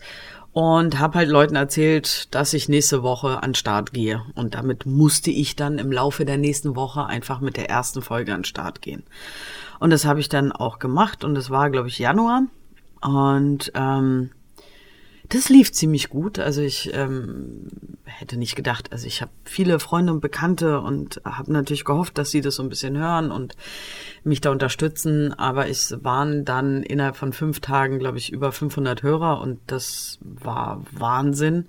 und 0.51 0.99
habe 0.99 1.19
halt 1.19 1.29
Leuten 1.29 1.55
erzählt, 1.55 2.33
dass 2.33 2.53
ich 2.53 2.69
nächste 2.69 3.03
Woche 3.03 3.43
an 3.43 3.55
Start 3.55 3.93
gehe. 3.93 4.23
Und 4.35 4.55
damit 4.55 4.85
musste 4.85 5.31
ich 5.31 5.55
dann 5.55 5.77
im 5.77 5.91
Laufe 5.91 6.25
der 6.25 6.37
nächsten 6.37 6.75
Woche 6.75 7.05
einfach 7.05 7.39
mit 7.39 7.55
der 7.55 7.69
ersten 7.69 8.01
Folge 8.01 8.33
an 8.33 8.43
Start 8.43 8.81
gehen. 8.81 9.03
Und 9.79 9.91
das 9.91 10.05
habe 10.05 10.19
ich 10.19 10.29
dann 10.29 10.51
auch 10.51 10.79
gemacht 10.79 11.23
und 11.23 11.37
es 11.37 11.49
war, 11.49 11.69
glaube 11.69 11.87
ich, 11.87 11.99
Januar. 11.99 12.43
Und 13.01 13.71
ähm, 13.75 14.31
das 15.29 15.47
lief 15.47 15.71
ziemlich 15.71 16.09
gut. 16.09 16.39
Also 16.39 16.61
ich 16.61 16.91
ähm, 16.93 17.67
hätte 18.03 18.37
nicht 18.37 18.55
gedacht, 18.55 18.91
also 18.91 19.05
ich 19.05 19.21
habe 19.21 19.31
viele 19.45 19.79
Freunde 19.79 20.11
und 20.11 20.21
Bekannte 20.21 20.81
und 20.81 21.21
habe 21.23 21.53
natürlich 21.53 21.85
gehofft, 21.85 22.17
dass 22.17 22.31
sie 22.31 22.41
das 22.41 22.55
so 22.55 22.63
ein 22.63 22.69
bisschen 22.69 22.97
hören 22.97 23.31
und 23.31 23.55
mich 24.23 24.41
da 24.41 24.49
unterstützen. 24.49 25.33
Aber 25.33 25.69
es 25.69 26.03
waren 26.03 26.45
dann 26.45 26.81
innerhalb 26.81 27.15
von 27.15 27.31
fünf 27.31 27.59
Tagen, 27.59 27.99
glaube 27.99 28.17
ich, 28.17 28.31
über 28.31 28.51
500 28.51 29.03
Hörer 29.03 29.39
und 29.39 29.59
das 29.67 30.17
war 30.21 30.83
Wahnsinn. 30.91 31.67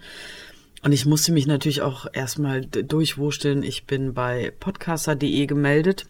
Und 0.82 0.92
ich 0.92 1.04
musste 1.04 1.30
mich 1.32 1.46
natürlich 1.46 1.82
auch 1.82 2.06
erstmal 2.10 2.62
durchwursteln. 2.64 3.62
Ich 3.62 3.84
bin 3.84 4.14
bei 4.14 4.54
podcaster.de 4.58 5.46
gemeldet 5.46 6.06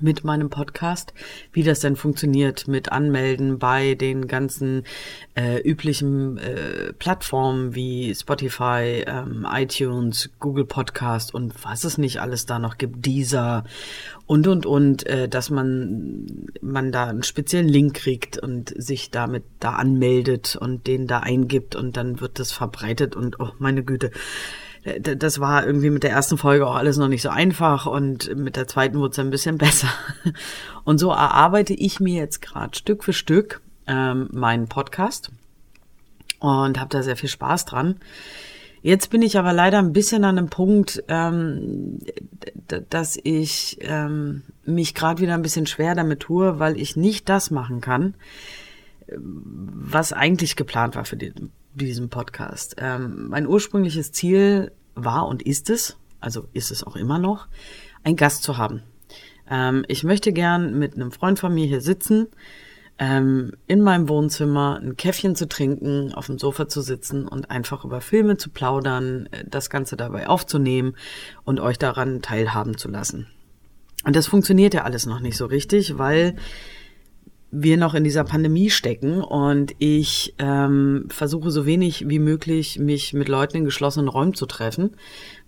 mit 0.00 0.24
meinem 0.24 0.50
Podcast, 0.50 1.14
wie 1.52 1.62
das 1.62 1.80
denn 1.80 1.96
funktioniert 1.96 2.68
mit 2.68 2.92
Anmelden 2.92 3.58
bei 3.58 3.94
den 3.94 4.26
ganzen 4.26 4.84
äh, 5.34 5.60
üblichen 5.60 6.38
äh, 6.38 6.92
Plattformen 6.92 7.74
wie 7.74 8.14
Spotify, 8.14 9.04
ähm, 9.06 9.46
iTunes, 9.50 10.30
Google 10.40 10.64
Podcast 10.64 11.34
und 11.34 11.54
was 11.64 11.84
es 11.84 11.98
nicht 11.98 12.20
alles 12.20 12.46
da 12.46 12.58
noch 12.58 12.78
gibt, 12.78 13.04
dieser 13.06 13.64
und 14.26 14.46
und 14.46 14.66
und, 14.66 15.06
äh, 15.06 15.28
dass 15.28 15.50
man 15.50 16.48
man 16.60 16.92
da 16.92 17.06
einen 17.06 17.22
speziellen 17.22 17.68
Link 17.68 17.94
kriegt 17.94 18.38
und 18.38 18.74
sich 18.76 19.10
damit 19.10 19.44
da 19.60 19.72
anmeldet 19.72 20.56
und 20.56 20.86
den 20.86 21.06
da 21.06 21.20
eingibt 21.20 21.76
und 21.76 21.96
dann 21.96 22.20
wird 22.20 22.38
das 22.38 22.52
verbreitet 22.52 23.16
und 23.16 23.40
oh 23.40 23.50
meine 23.58 23.82
Güte 23.82 24.10
das 25.00 25.40
war 25.40 25.66
irgendwie 25.66 25.90
mit 25.90 26.02
der 26.02 26.10
ersten 26.10 26.36
Folge 26.36 26.66
auch 26.66 26.74
alles 26.74 26.98
noch 26.98 27.08
nicht 27.08 27.22
so 27.22 27.30
einfach 27.30 27.86
und 27.86 28.34
mit 28.36 28.56
der 28.56 28.68
zweiten 28.68 28.98
wurde 28.98 29.12
es 29.12 29.18
ein 29.18 29.30
bisschen 29.30 29.58
besser. 29.58 29.88
Und 30.84 30.98
so 30.98 31.10
erarbeite 31.10 31.72
ich 31.74 32.00
mir 32.00 32.20
jetzt 32.20 32.42
gerade 32.42 32.76
Stück 32.76 33.04
für 33.04 33.12
Stück 33.12 33.60
ähm, 33.86 34.28
meinen 34.32 34.68
Podcast 34.68 35.30
und 36.38 36.78
habe 36.78 36.90
da 36.90 37.02
sehr 37.02 37.16
viel 37.16 37.30
Spaß 37.30 37.64
dran. 37.64 37.96
Jetzt 38.82 39.08
bin 39.08 39.22
ich 39.22 39.38
aber 39.38 39.54
leider 39.54 39.78
ein 39.78 39.94
bisschen 39.94 40.24
an 40.24 40.36
einem 40.36 40.50
Punkt, 40.50 41.02
ähm, 41.08 42.00
dass 42.90 43.18
ich 43.22 43.78
ähm, 43.80 44.42
mich 44.66 44.94
gerade 44.94 45.22
wieder 45.22 45.32
ein 45.32 45.40
bisschen 45.40 45.66
schwer 45.66 45.94
damit 45.94 46.20
tue, 46.20 46.58
weil 46.58 46.78
ich 46.78 46.94
nicht 46.94 47.30
das 47.30 47.50
machen 47.50 47.80
kann, 47.80 48.14
was 49.16 50.12
eigentlich 50.12 50.56
geplant 50.56 50.96
war 50.96 51.06
für 51.06 51.16
den 51.16 51.50
diesem 51.74 52.08
Podcast. 52.08 52.76
Ähm, 52.78 53.28
mein 53.28 53.46
ursprüngliches 53.46 54.12
Ziel 54.12 54.72
war 54.94 55.26
und 55.26 55.42
ist 55.42 55.70
es, 55.70 55.96
also 56.20 56.48
ist 56.52 56.70
es 56.70 56.84
auch 56.84 56.96
immer 56.96 57.18
noch, 57.18 57.48
einen 58.02 58.16
Gast 58.16 58.42
zu 58.42 58.56
haben. 58.56 58.82
Ähm, 59.50 59.84
ich 59.88 60.04
möchte 60.04 60.32
gern 60.32 60.78
mit 60.78 60.94
einem 60.94 61.12
Freund 61.12 61.38
von 61.38 61.52
mir 61.52 61.66
hier 61.66 61.80
sitzen, 61.80 62.28
ähm, 62.98 63.52
in 63.66 63.80
meinem 63.80 64.08
Wohnzimmer 64.08 64.80
ein 64.80 64.96
Käffchen 64.96 65.34
zu 65.34 65.48
trinken, 65.48 66.12
auf 66.14 66.26
dem 66.26 66.38
Sofa 66.38 66.68
zu 66.68 66.80
sitzen 66.80 67.26
und 67.26 67.50
einfach 67.50 67.84
über 67.84 68.00
Filme 68.00 68.36
zu 68.36 68.50
plaudern, 68.50 69.26
äh, 69.32 69.44
das 69.46 69.68
Ganze 69.68 69.96
dabei 69.96 70.28
aufzunehmen 70.28 70.94
und 71.44 71.60
euch 71.60 71.78
daran 71.78 72.22
teilhaben 72.22 72.76
zu 72.76 72.88
lassen. 72.88 73.26
Und 74.04 74.14
das 74.14 74.26
funktioniert 74.26 74.74
ja 74.74 74.82
alles 74.82 75.06
noch 75.06 75.20
nicht 75.20 75.36
so 75.36 75.46
richtig, 75.46 75.98
weil 75.98 76.36
wir 77.56 77.76
noch 77.76 77.94
in 77.94 78.02
dieser 78.02 78.24
Pandemie 78.24 78.68
stecken 78.68 79.20
und 79.20 79.74
ich 79.78 80.34
ähm, 80.38 81.06
versuche 81.08 81.50
so 81.50 81.66
wenig 81.66 82.08
wie 82.08 82.18
möglich, 82.18 82.80
mich 82.80 83.12
mit 83.12 83.28
Leuten 83.28 83.58
in 83.58 83.64
geschlossenen 83.64 84.08
Räumen 84.08 84.34
zu 84.34 84.46
treffen, 84.46 84.96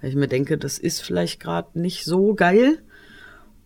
weil 0.00 0.10
ich 0.10 0.16
mir 0.16 0.28
denke, 0.28 0.56
das 0.56 0.78
ist 0.78 1.02
vielleicht 1.02 1.40
gerade 1.40 1.78
nicht 1.78 2.04
so 2.04 2.34
geil. 2.34 2.78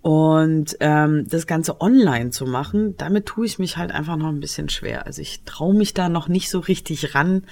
Und 0.03 0.79
ähm, 0.81 1.27
das 1.29 1.47
Ganze 1.47 1.83
online 1.83 2.31
zu 2.31 2.47
machen, 2.47 2.97
damit 2.97 3.27
tue 3.27 3.45
ich 3.45 3.59
mich 3.59 3.77
halt 3.77 3.93
einfach 3.93 4.17
noch 4.17 4.29
ein 4.29 4.41
bisschen 4.41 4.71
schwer. 4.71 5.05
Also 5.05 5.21
ich 5.21 5.43
traue 5.45 5.75
mich 5.75 5.93
da 5.93 6.09
noch 6.09 6.27
nicht 6.27 6.49
so 6.49 6.61
richtig 6.61 7.15
ran, 7.15 7.43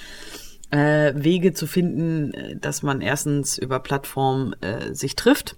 äh, 0.71 1.13
Wege 1.15 1.53
zu 1.53 1.67
finden, 1.67 2.33
äh, 2.33 2.57
dass 2.57 2.83
man 2.83 3.03
erstens 3.03 3.59
über 3.59 3.81
Plattformen 3.81 4.55
äh, 4.63 4.95
sich 4.95 5.15
trifft 5.15 5.57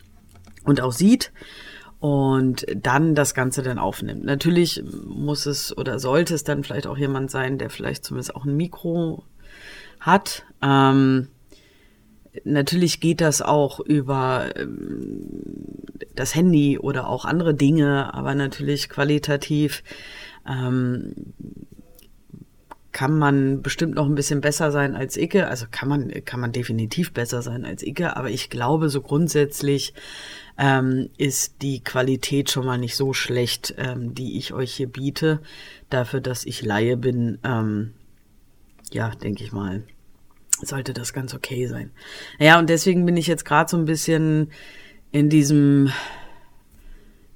und 0.64 0.80
auch 0.80 0.90
sieht 0.90 1.30
und 2.00 2.64
dann 2.74 3.14
das 3.14 3.34
Ganze 3.34 3.62
dann 3.62 3.78
aufnimmt. 3.78 4.24
Natürlich 4.24 4.82
muss 5.06 5.44
es 5.46 5.76
oder 5.76 5.98
sollte 5.98 6.34
es 6.34 6.44
dann 6.44 6.64
vielleicht 6.64 6.86
auch 6.86 6.96
jemand 6.96 7.30
sein, 7.30 7.58
der 7.58 7.70
vielleicht 7.70 8.04
zumindest 8.04 8.34
auch 8.34 8.46
ein 8.46 8.56
Mikro 8.56 9.22
hat. 10.00 10.44
Ähm, 10.62 11.28
natürlich 12.44 13.00
geht 13.00 13.20
das 13.20 13.42
auch 13.42 13.80
über 13.80 14.46
ähm, 14.56 14.78
das 16.14 16.34
Handy 16.34 16.78
oder 16.78 17.06
auch 17.06 17.26
andere 17.26 17.54
Dinge, 17.54 18.14
aber 18.14 18.34
natürlich 18.34 18.88
qualitativ 18.88 19.82
ähm, 20.48 21.14
kann 23.00 23.16
man 23.16 23.62
bestimmt 23.62 23.94
noch 23.94 24.04
ein 24.04 24.14
bisschen 24.14 24.42
besser 24.42 24.70
sein 24.70 24.94
als 24.94 25.16
Icke. 25.16 25.48
Also 25.48 25.64
kann 25.70 25.88
man, 25.88 26.12
kann 26.26 26.38
man 26.38 26.52
definitiv 26.52 27.14
besser 27.14 27.40
sein 27.40 27.64
als 27.64 27.82
Icke, 27.82 28.14
aber 28.14 28.28
ich 28.28 28.50
glaube, 28.50 28.90
so 28.90 29.00
grundsätzlich 29.00 29.94
ähm, 30.58 31.08
ist 31.16 31.62
die 31.62 31.82
Qualität 31.82 32.50
schon 32.50 32.66
mal 32.66 32.76
nicht 32.76 32.96
so 32.96 33.14
schlecht, 33.14 33.74
ähm, 33.78 34.14
die 34.14 34.36
ich 34.36 34.52
euch 34.52 34.74
hier 34.74 34.86
biete. 34.86 35.40
Dafür, 35.88 36.20
dass 36.20 36.44
ich 36.44 36.62
Laie 36.62 36.98
bin, 36.98 37.38
ähm, 37.42 37.94
ja, 38.92 39.08
denke 39.08 39.44
ich 39.44 39.52
mal, 39.52 39.82
sollte 40.60 40.92
das 40.92 41.14
ganz 41.14 41.32
okay 41.32 41.68
sein. 41.68 41.92
Ja, 42.38 42.58
und 42.58 42.68
deswegen 42.68 43.06
bin 43.06 43.16
ich 43.16 43.28
jetzt 43.28 43.46
gerade 43.46 43.70
so 43.70 43.78
ein 43.78 43.86
bisschen 43.86 44.50
in 45.10 45.30
diesem, 45.30 45.90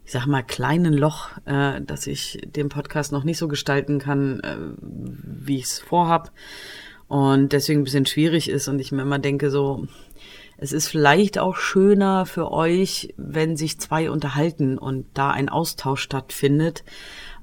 ich 0.04 0.12
sag 0.12 0.26
mal, 0.26 0.42
kleinen 0.42 0.92
Loch, 0.92 1.30
äh, 1.46 1.80
dass 1.80 2.06
ich 2.06 2.40
den 2.46 2.68
Podcast 2.68 3.10
noch 3.12 3.24
nicht 3.24 3.38
so 3.38 3.48
gestalten 3.48 3.98
kann, 3.98 4.40
äh, 4.40 4.56
wie 4.80 5.58
ich 5.58 5.64
es 5.64 5.78
vorhab. 5.80 6.32
Und 7.08 7.52
deswegen 7.52 7.80
ein 7.80 7.84
bisschen 7.84 8.06
schwierig 8.06 8.48
ist 8.48 8.68
und 8.68 8.78
ich 8.80 8.92
mir 8.92 9.02
immer 9.02 9.18
denke, 9.18 9.50
so, 9.50 9.86
es 10.56 10.72
ist 10.72 10.88
vielleicht 10.88 11.38
auch 11.38 11.56
schöner 11.56 12.26
für 12.26 12.52
euch, 12.52 13.14
wenn 13.16 13.56
sich 13.56 13.80
zwei 13.80 14.10
unterhalten 14.10 14.78
und 14.78 15.06
da 15.14 15.30
ein 15.30 15.48
Austausch 15.48 16.02
stattfindet, 16.02 16.84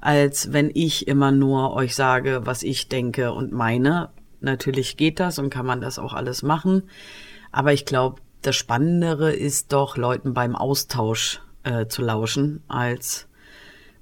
als 0.00 0.52
wenn 0.52 0.70
ich 0.72 1.08
immer 1.08 1.30
nur 1.30 1.74
euch 1.74 1.94
sage, 1.94 2.42
was 2.44 2.62
ich 2.62 2.88
denke 2.88 3.32
und 3.32 3.52
meine. 3.52 4.10
Natürlich 4.40 4.96
geht 4.96 5.20
das 5.20 5.38
und 5.38 5.50
kann 5.50 5.66
man 5.66 5.80
das 5.80 5.98
auch 5.98 6.14
alles 6.14 6.42
machen. 6.42 6.84
Aber 7.52 7.72
ich 7.72 7.84
glaube, 7.84 8.20
das 8.40 8.56
Spannendere 8.56 9.32
ist 9.32 9.72
doch, 9.72 9.96
Leuten 9.96 10.34
beim 10.34 10.56
Austausch 10.56 11.40
äh, 11.64 11.86
zu 11.86 12.02
lauschen, 12.02 12.62
als 12.68 13.28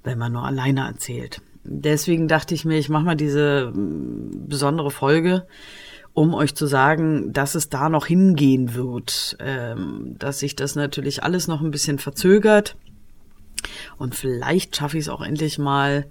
wenn 0.03 0.17
man 0.17 0.31
nur 0.31 0.45
alleine 0.45 0.87
erzählt. 0.87 1.41
Deswegen 1.63 2.27
dachte 2.27 2.55
ich 2.55 2.65
mir, 2.65 2.77
ich 2.77 2.89
mache 2.89 3.05
mal 3.05 3.15
diese 3.15 3.71
mm, 3.73 4.47
besondere 4.47 4.91
Folge 4.91 5.45
um 6.13 6.33
euch 6.33 6.55
zu 6.55 6.65
sagen, 6.65 7.31
dass 7.31 7.55
es 7.55 7.69
da 7.69 7.89
noch 7.89 8.05
hingehen 8.05 8.75
wird, 8.75 9.37
ähm, 9.39 10.15
dass 10.19 10.39
sich 10.39 10.55
das 10.55 10.75
natürlich 10.75 11.23
alles 11.23 11.47
noch 11.47 11.61
ein 11.61 11.71
bisschen 11.71 11.99
verzögert 11.99 12.75
und 13.97 14.15
vielleicht 14.15 14.75
schaffe 14.75 14.97
ich 14.97 15.05
es 15.05 15.09
auch 15.09 15.21
endlich 15.21 15.57
mal, 15.57 16.05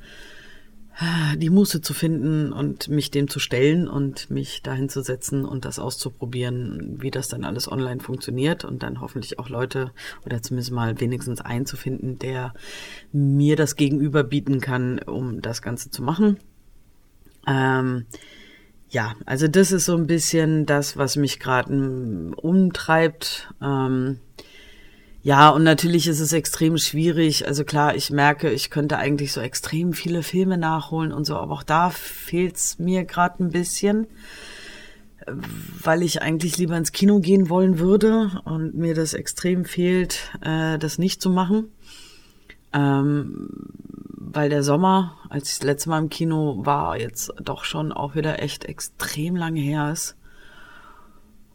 die 1.37 1.49
Muße 1.49 1.80
zu 1.80 1.95
finden 1.95 2.52
und 2.52 2.88
mich 2.88 3.11
dem 3.11 3.28
zu 3.28 3.38
stellen 3.38 3.88
und 3.88 4.30
mich 4.30 4.62
dahin 4.62 4.90
zu 4.90 5.02
setzen 5.02 5.47
und 5.47 5.64
das 5.64 5.78
auszuprobieren, 5.78 6.99
wie 7.00 7.11
das 7.11 7.28
dann 7.28 7.45
alles 7.45 7.71
online 7.71 8.00
funktioniert 8.00 8.66
und 8.66 8.83
dann 8.83 9.00
hoffentlich 9.00 9.38
auch 9.38 9.49
Leute 9.49 9.92
oder 10.26 10.42
zumindest 10.42 10.73
mal 10.73 11.00
wenigstens 11.00 11.40
einzufinden, 11.40 12.19
der 12.19 12.52
mir 13.12 13.57
das 13.57 13.76
Gegenüber 13.76 14.25
bieten 14.25 14.61
kann, 14.61 14.99
um 14.99 15.40
das 15.40 15.62
Ganze 15.62 15.90
zu 15.90 16.02
machen. 16.02 16.38
Ähm, 17.47 18.04
ja, 18.90 19.14
also 19.25 19.49
das 19.49 19.73
ist 19.73 19.87
so 19.87 19.97
ein 19.97 20.07
bisschen 20.07 20.66
das, 20.66 20.97
was 20.97 21.16
mich 21.16 21.40
gerade 21.40 22.33
umtreibt. 22.37 23.54
Ähm, 23.62 24.19
ja, 25.23 25.50
und 25.50 25.65
natürlich 25.65 26.07
ist 26.07 26.21
es 26.21 26.33
extrem 26.33 26.79
schwierig. 26.79 27.47
Also 27.47 27.65
klar, 27.65 27.95
ich 27.95 28.11
merke, 28.11 28.50
ich 28.50 28.71
könnte 28.71 28.97
eigentlich 28.97 29.33
so 29.33 29.41
extrem 29.41 29.93
viele 29.93 30.23
Filme 30.23 30.57
nachholen 30.57 31.12
und 31.12 31.25
so, 31.25 31.37
aber 31.37 31.53
auch 31.53 31.62
da 31.62 31.91
fehlt's 31.91 32.79
mir 32.79 33.05
gerade 33.05 33.45
ein 33.45 33.50
bisschen, 33.50 34.07
weil 35.83 36.03
ich 36.03 36.23
eigentlich 36.23 36.57
lieber 36.57 36.77
ins 36.77 36.93
Kino 36.93 37.21
gehen 37.21 37.50
wollen 37.50 37.79
würde 37.79 38.41
und 38.45 38.75
mir 38.75 38.95
das 38.95 39.12
extrem 39.12 39.67
fehlt, 39.67 40.31
äh, 40.41 40.79
das 40.79 40.97
nicht 40.97 41.21
zu 41.21 41.29
machen. 41.29 41.69
Ähm, 42.73 43.49
weil 44.33 44.49
der 44.49 44.62
Sommer, 44.62 45.19
als 45.29 45.53
ich 45.53 45.59
das 45.59 45.67
letzte 45.67 45.91
Mal 45.91 45.99
im 45.99 46.09
Kino 46.09 46.65
war, 46.65 46.99
jetzt 46.99 47.33
doch 47.43 47.65
schon 47.65 47.93
auch 47.93 48.15
wieder 48.15 48.41
echt 48.43 48.65
extrem 48.65 49.37
lange 49.37 49.61
her 49.61 49.91
ist. 49.93 50.17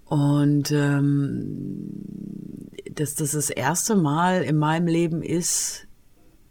Und 0.06 0.72
ähm, 0.72 2.45
dass 2.96 3.16
das 3.16 3.32
das 3.32 3.50
erste 3.50 3.96
Mal 3.96 4.44
in 4.44 4.58
meinem 4.58 4.88
Leben 4.88 5.22
ist, 5.22 5.88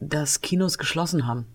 dass 0.00 0.40
Kinos 0.40 0.78
geschlossen 0.78 1.26
haben. 1.26 1.46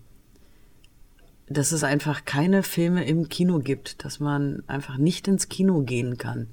dass 1.52 1.72
es 1.72 1.82
einfach 1.82 2.24
keine 2.24 2.62
Filme 2.62 3.04
im 3.04 3.28
Kino 3.28 3.58
gibt, 3.58 4.04
dass 4.04 4.20
man 4.20 4.62
einfach 4.68 4.98
nicht 4.98 5.26
ins 5.26 5.48
Kino 5.48 5.80
gehen 5.82 6.16
kann. 6.16 6.46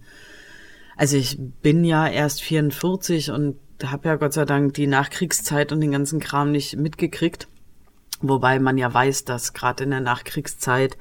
Also 0.95 1.17
ich 1.17 1.37
bin 1.61 1.83
ja 1.85 2.07
erst 2.07 2.41
44 2.41 3.29
und 3.29 3.57
habe 3.83 4.09
ja 4.09 4.15
Gott 4.15 4.33
sei 4.33 4.45
Dank 4.45 4.73
die 4.73 4.87
Nachkriegszeit 4.87 5.71
und 5.71 5.81
den 5.81 5.91
ganzen 5.91 6.19
Kram 6.19 6.51
nicht 6.51 6.77
mitgekriegt. 6.77 7.47
Wobei 8.21 8.59
man 8.59 8.77
ja 8.77 8.91
weiß, 8.91 9.25
dass 9.25 9.53
gerade 9.53 9.83
in 9.83 9.91
der 9.91 9.99
Nachkriegszeit 9.99 10.97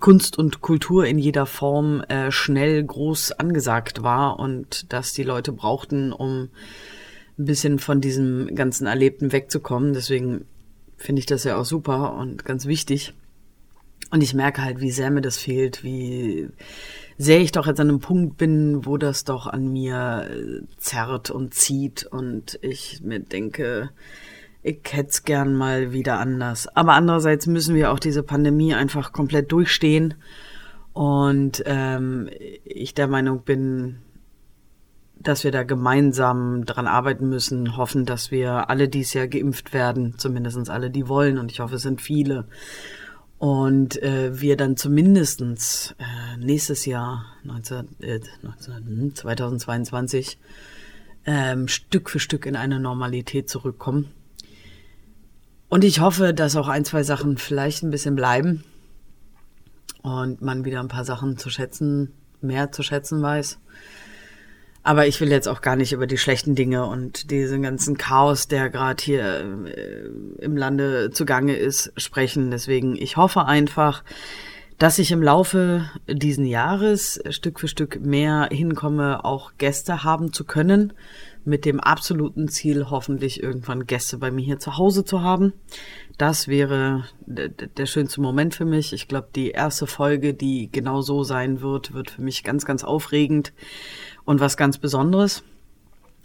Kunst 0.00 0.38
und 0.38 0.62
Kultur 0.62 1.04
in 1.06 1.18
jeder 1.18 1.46
Form 1.46 2.00
äh, 2.02 2.30
schnell 2.30 2.82
groß 2.82 3.32
angesagt 3.32 4.02
war 4.02 4.38
und 4.38 4.92
dass 4.92 5.12
die 5.12 5.22
Leute 5.22 5.52
brauchten, 5.52 6.12
um 6.12 6.48
ein 7.38 7.44
bisschen 7.44 7.78
von 7.78 8.00
diesem 8.00 8.54
ganzen 8.54 8.86
Erlebten 8.86 9.32
wegzukommen. 9.32 9.92
Deswegen 9.92 10.46
finde 10.96 11.20
ich 11.20 11.26
das 11.26 11.44
ja 11.44 11.58
auch 11.58 11.64
super 11.64 12.14
und 12.14 12.44
ganz 12.44 12.66
wichtig. 12.66 13.12
Und 14.10 14.22
ich 14.22 14.34
merke 14.34 14.62
halt, 14.62 14.80
wie 14.80 14.90
sehr 14.90 15.10
mir 15.10 15.20
das 15.20 15.36
fehlt, 15.36 15.82
wie 15.84 16.48
sehr 17.18 17.40
ich 17.40 17.52
doch 17.52 17.66
jetzt 17.66 17.80
an 17.80 17.88
einem 17.88 18.00
Punkt 18.00 18.36
bin, 18.36 18.86
wo 18.86 18.96
das 18.96 19.24
doch 19.24 19.46
an 19.46 19.72
mir 19.72 20.28
äh, 20.30 20.62
zerrt 20.78 21.30
und 21.30 21.54
zieht 21.54 22.04
und 22.04 22.58
ich 22.62 23.00
mir 23.02 23.20
denke, 23.20 23.90
ich 24.66 24.80
hätte 24.90 25.10
es 25.10 25.22
gern 25.22 25.54
mal 25.54 25.92
wieder 25.92 26.18
anders. 26.18 26.66
Aber 26.74 26.94
andererseits 26.94 27.46
müssen 27.46 27.76
wir 27.76 27.92
auch 27.92 28.00
diese 28.00 28.24
Pandemie 28.24 28.74
einfach 28.74 29.12
komplett 29.12 29.52
durchstehen. 29.52 30.14
Und 30.92 31.62
ähm, 31.66 32.28
ich 32.64 32.92
der 32.92 33.06
Meinung 33.06 33.42
bin, 33.42 33.98
dass 35.20 35.44
wir 35.44 35.52
da 35.52 35.62
gemeinsam 35.62 36.64
dran 36.64 36.88
arbeiten 36.88 37.28
müssen, 37.28 37.76
hoffen, 37.76 38.06
dass 38.06 38.32
wir 38.32 38.68
alle 38.68 38.88
dies 38.88 39.14
Jahr 39.14 39.28
geimpft 39.28 39.72
werden, 39.72 40.14
zumindest 40.16 40.68
alle, 40.68 40.90
die 40.90 41.06
wollen. 41.06 41.38
Und 41.38 41.52
ich 41.52 41.60
hoffe, 41.60 41.76
es 41.76 41.82
sind 41.82 42.00
viele. 42.00 42.48
Und 43.38 44.02
äh, 44.02 44.40
wir 44.40 44.56
dann 44.56 44.76
zumindestens 44.76 45.94
äh, 45.98 46.44
nächstes 46.44 46.86
Jahr, 46.86 47.24
19, 47.44 47.86
äh, 48.00 48.18
19, 48.42 49.14
2022, 49.14 50.38
ähm, 51.24 51.68
Stück 51.68 52.10
für 52.10 52.18
Stück 52.18 52.46
in 52.46 52.56
eine 52.56 52.80
Normalität 52.80 53.48
zurückkommen. 53.48 54.08
Und 55.68 55.84
ich 55.84 56.00
hoffe, 56.00 56.32
dass 56.32 56.56
auch 56.56 56.68
ein, 56.68 56.84
zwei 56.84 57.02
Sachen 57.02 57.38
vielleicht 57.38 57.82
ein 57.82 57.90
bisschen 57.90 58.14
bleiben 58.14 58.64
und 60.02 60.40
man 60.40 60.64
wieder 60.64 60.80
ein 60.80 60.88
paar 60.88 61.04
Sachen 61.04 61.38
zu 61.38 61.50
schätzen, 61.50 62.12
mehr 62.40 62.70
zu 62.70 62.82
schätzen 62.82 63.20
weiß. 63.20 63.58
Aber 64.84 65.08
ich 65.08 65.20
will 65.20 65.30
jetzt 65.30 65.48
auch 65.48 65.62
gar 65.62 65.74
nicht 65.74 65.92
über 65.92 66.06
die 66.06 66.18
schlechten 66.18 66.54
Dinge 66.54 66.86
und 66.86 67.32
diesen 67.32 67.62
ganzen 67.62 67.98
Chaos, 67.98 68.46
der 68.46 68.70
gerade 68.70 69.02
hier 69.02 69.66
äh, 69.66 70.08
im 70.38 70.56
Lande 70.56 71.10
zugange 71.10 71.56
ist, 71.56 71.92
sprechen. 71.96 72.52
Deswegen, 72.52 72.94
ich 72.94 73.16
hoffe 73.16 73.46
einfach, 73.46 74.04
dass 74.78 74.98
ich 74.98 75.10
im 75.10 75.22
Laufe 75.22 75.90
diesen 76.06 76.44
Jahres 76.44 77.20
Stück 77.30 77.60
für 77.60 77.68
Stück 77.68 78.00
mehr 78.00 78.48
hinkomme, 78.50 79.24
auch 79.24 79.52
Gäste 79.58 80.04
haben 80.04 80.32
zu 80.32 80.44
können, 80.44 80.92
mit 81.44 81.64
dem 81.64 81.80
absoluten 81.80 82.48
Ziel, 82.48 82.90
hoffentlich 82.90 83.42
irgendwann 83.42 83.86
Gäste 83.86 84.18
bei 84.18 84.30
mir 84.30 84.44
hier 84.44 84.58
zu 84.58 84.76
Hause 84.76 85.04
zu 85.04 85.22
haben. 85.22 85.52
Das 86.18 86.48
wäre 86.48 87.04
der 87.26 87.86
schönste 87.86 88.20
Moment 88.20 88.54
für 88.54 88.64
mich. 88.64 88.92
Ich 88.92 89.06
glaube, 89.06 89.28
die 89.34 89.50
erste 89.50 89.86
Folge, 89.86 90.34
die 90.34 90.68
genau 90.70 91.02
so 91.02 91.22
sein 91.22 91.60
wird, 91.60 91.94
wird 91.94 92.10
für 92.10 92.22
mich 92.22 92.42
ganz, 92.42 92.64
ganz 92.64 92.84
aufregend 92.84 93.52
und 94.24 94.40
was 94.40 94.56
ganz 94.56 94.78
Besonderes, 94.78 95.44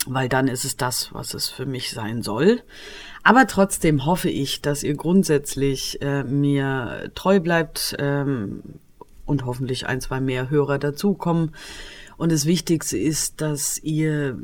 weil 0.07 0.29
dann 0.29 0.47
ist 0.47 0.65
es 0.65 0.77
das, 0.77 1.13
was 1.13 1.33
es 1.33 1.49
für 1.49 1.65
mich 1.65 1.91
sein 1.91 2.21
soll. 2.23 2.61
Aber 3.23 3.47
trotzdem 3.47 4.05
hoffe 4.05 4.29
ich, 4.29 4.61
dass 4.61 4.83
ihr 4.83 4.95
grundsätzlich 4.95 6.01
äh, 6.01 6.23
mir 6.23 7.11
treu 7.15 7.39
bleibt 7.39 7.95
ähm, 7.99 8.63
und 9.25 9.45
hoffentlich 9.45 9.87
ein, 9.87 10.01
zwei 10.01 10.19
mehr 10.19 10.49
Hörer 10.49 10.79
dazukommen 10.79 11.51
und 12.21 12.31
das 12.31 12.45
Wichtigste 12.45 12.99
ist, 12.99 13.41
dass 13.41 13.79
ihr 13.79 14.37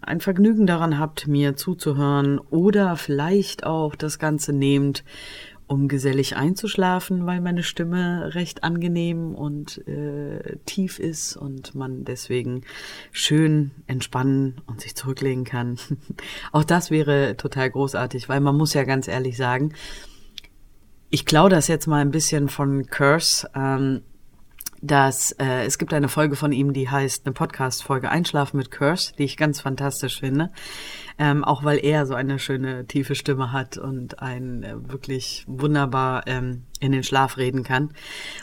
ein 0.00 0.20
Vergnügen 0.20 0.64
daran 0.64 1.00
habt, 1.00 1.26
mir 1.26 1.56
zuzuhören 1.56 2.38
oder 2.38 2.94
vielleicht 2.94 3.66
auch 3.66 3.96
das 3.96 4.20
Ganze 4.20 4.52
nehmt, 4.52 5.02
um 5.66 5.88
gesellig 5.88 6.36
einzuschlafen, 6.36 7.26
weil 7.26 7.40
meine 7.40 7.62
Stimme 7.62 8.34
recht 8.34 8.62
angenehm 8.62 9.34
und 9.34 9.86
äh, 9.88 10.58
tief 10.64 10.98
ist 10.98 11.36
und 11.36 11.74
man 11.74 12.04
deswegen 12.04 12.62
schön 13.10 13.72
entspannen 13.86 14.60
und 14.66 14.80
sich 14.80 14.94
zurücklegen 14.94 15.44
kann. 15.44 15.78
auch 16.52 16.64
das 16.64 16.90
wäre 16.90 17.36
total 17.36 17.70
großartig, 17.70 18.28
weil 18.28 18.40
man 18.40 18.56
muss 18.56 18.74
ja 18.74 18.84
ganz 18.84 19.08
ehrlich 19.08 19.36
sagen, 19.36 19.72
ich 21.10 21.24
klaue 21.24 21.50
das 21.50 21.68
jetzt 21.68 21.86
mal 21.86 22.00
ein 22.00 22.10
bisschen 22.10 22.48
von 22.48 22.86
Curse. 22.86 23.48
Ähm, 23.54 24.02
dass 24.86 25.32
äh, 25.32 25.64
es 25.64 25.78
gibt 25.78 25.92
eine 25.92 26.08
Folge 26.08 26.36
von 26.36 26.52
ihm, 26.52 26.72
die 26.72 26.88
heißt 26.88 27.26
eine 27.26 27.32
Podcast-Folge 27.32 28.10
Einschlafen 28.10 28.56
mit 28.56 28.70
Curse, 28.70 29.12
die 29.18 29.24
ich 29.24 29.36
ganz 29.36 29.60
fantastisch 29.60 30.20
finde. 30.20 30.50
Ähm, 31.18 31.44
auch 31.44 31.64
weil 31.64 31.78
er 31.82 32.04
so 32.04 32.14
eine 32.14 32.38
schöne 32.38 32.86
tiefe 32.86 33.14
Stimme 33.14 33.50
hat 33.50 33.78
und 33.78 34.20
ein 34.20 34.62
äh, 34.62 34.74
wirklich 34.90 35.44
wunderbar 35.46 36.24
ähm, 36.26 36.64
in 36.78 36.92
den 36.92 37.02
Schlaf 37.02 37.38
reden 37.38 37.62
kann. 37.62 37.94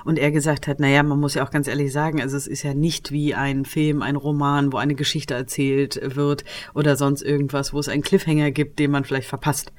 Und 0.06 0.18
er 0.18 0.32
gesagt 0.32 0.68
hat, 0.68 0.80
naja, 0.80 1.04
man 1.04 1.20
muss 1.20 1.36
ja 1.36 1.46
auch 1.46 1.52
ganz 1.52 1.68
ehrlich 1.68 1.92
sagen, 1.92 2.20
also 2.20 2.36
es 2.36 2.48
ist 2.48 2.64
ja 2.64 2.74
nicht 2.74 3.12
wie 3.12 3.36
ein 3.36 3.66
Film, 3.66 4.02
ein 4.02 4.16
Roman, 4.16 4.74
wo 4.74 4.78
eine 4.78 4.96
Geschichte 4.96 5.36
erzählt 5.36 6.00
wird 6.16 6.46
oder 6.74 6.96
sonst 6.96 7.22
irgendwas, 7.22 7.74
wo 7.74 7.80
es 7.80 7.90
einen 7.90 8.02
Cliffhanger 8.02 8.52
gibt, 8.52 8.80
den 8.80 8.90
man 8.90 9.06
vielleicht 9.06 9.28
verpasst. 9.28 9.72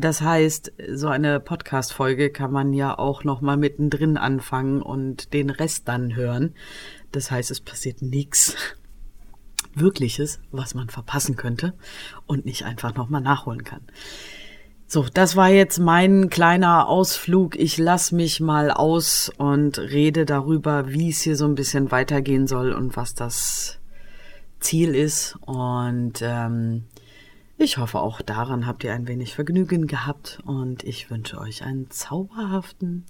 Das 0.00 0.20
heißt, 0.20 0.72
so 0.94 1.08
eine 1.08 1.40
Podcast-Folge 1.40 2.30
kann 2.30 2.52
man 2.52 2.72
ja 2.72 2.96
auch 2.96 3.24
noch 3.24 3.40
mal 3.40 3.56
mittendrin 3.56 4.16
anfangen 4.16 4.80
und 4.80 5.32
den 5.32 5.50
Rest 5.50 5.88
dann 5.88 6.14
hören. 6.14 6.54
Das 7.10 7.32
heißt, 7.32 7.50
es 7.50 7.60
passiert 7.60 8.00
nichts 8.00 8.54
Wirkliches, 9.74 10.40
was 10.52 10.74
man 10.74 10.88
verpassen 10.88 11.34
könnte 11.34 11.74
und 12.26 12.46
nicht 12.46 12.64
einfach 12.64 12.94
noch 12.94 13.08
mal 13.08 13.20
nachholen 13.20 13.64
kann. 13.64 13.80
So, 14.86 15.04
das 15.12 15.34
war 15.34 15.50
jetzt 15.50 15.78
mein 15.78 16.30
kleiner 16.30 16.88
Ausflug. 16.88 17.56
Ich 17.56 17.76
lass 17.76 18.12
mich 18.12 18.40
mal 18.40 18.70
aus 18.70 19.32
und 19.36 19.78
rede 19.78 20.24
darüber, 20.26 20.88
wie 20.88 21.10
es 21.10 21.22
hier 21.22 21.36
so 21.36 21.44
ein 21.44 21.56
bisschen 21.56 21.90
weitergehen 21.90 22.46
soll 22.46 22.72
und 22.72 22.96
was 22.96 23.14
das 23.14 23.78
Ziel 24.60 24.94
ist. 24.94 25.36
Und 25.42 26.22
ähm, 26.22 26.84
ich 27.58 27.76
hoffe, 27.76 27.98
auch 28.00 28.22
daran 28.22 28.66
habt 28.66 28.84
ihr 28.84 28.92
ein 28.92 29.08
wenig 29.08 29.34
Vergnügen 29.34 29.86
gehabt 29.86 30.38
und 30.46 30.84
ich 30.84 31.10
wünsche 31.10 31.38
euch 31.38 31.64
einen 31.64 31.90
zauberhaften 31.90 33.04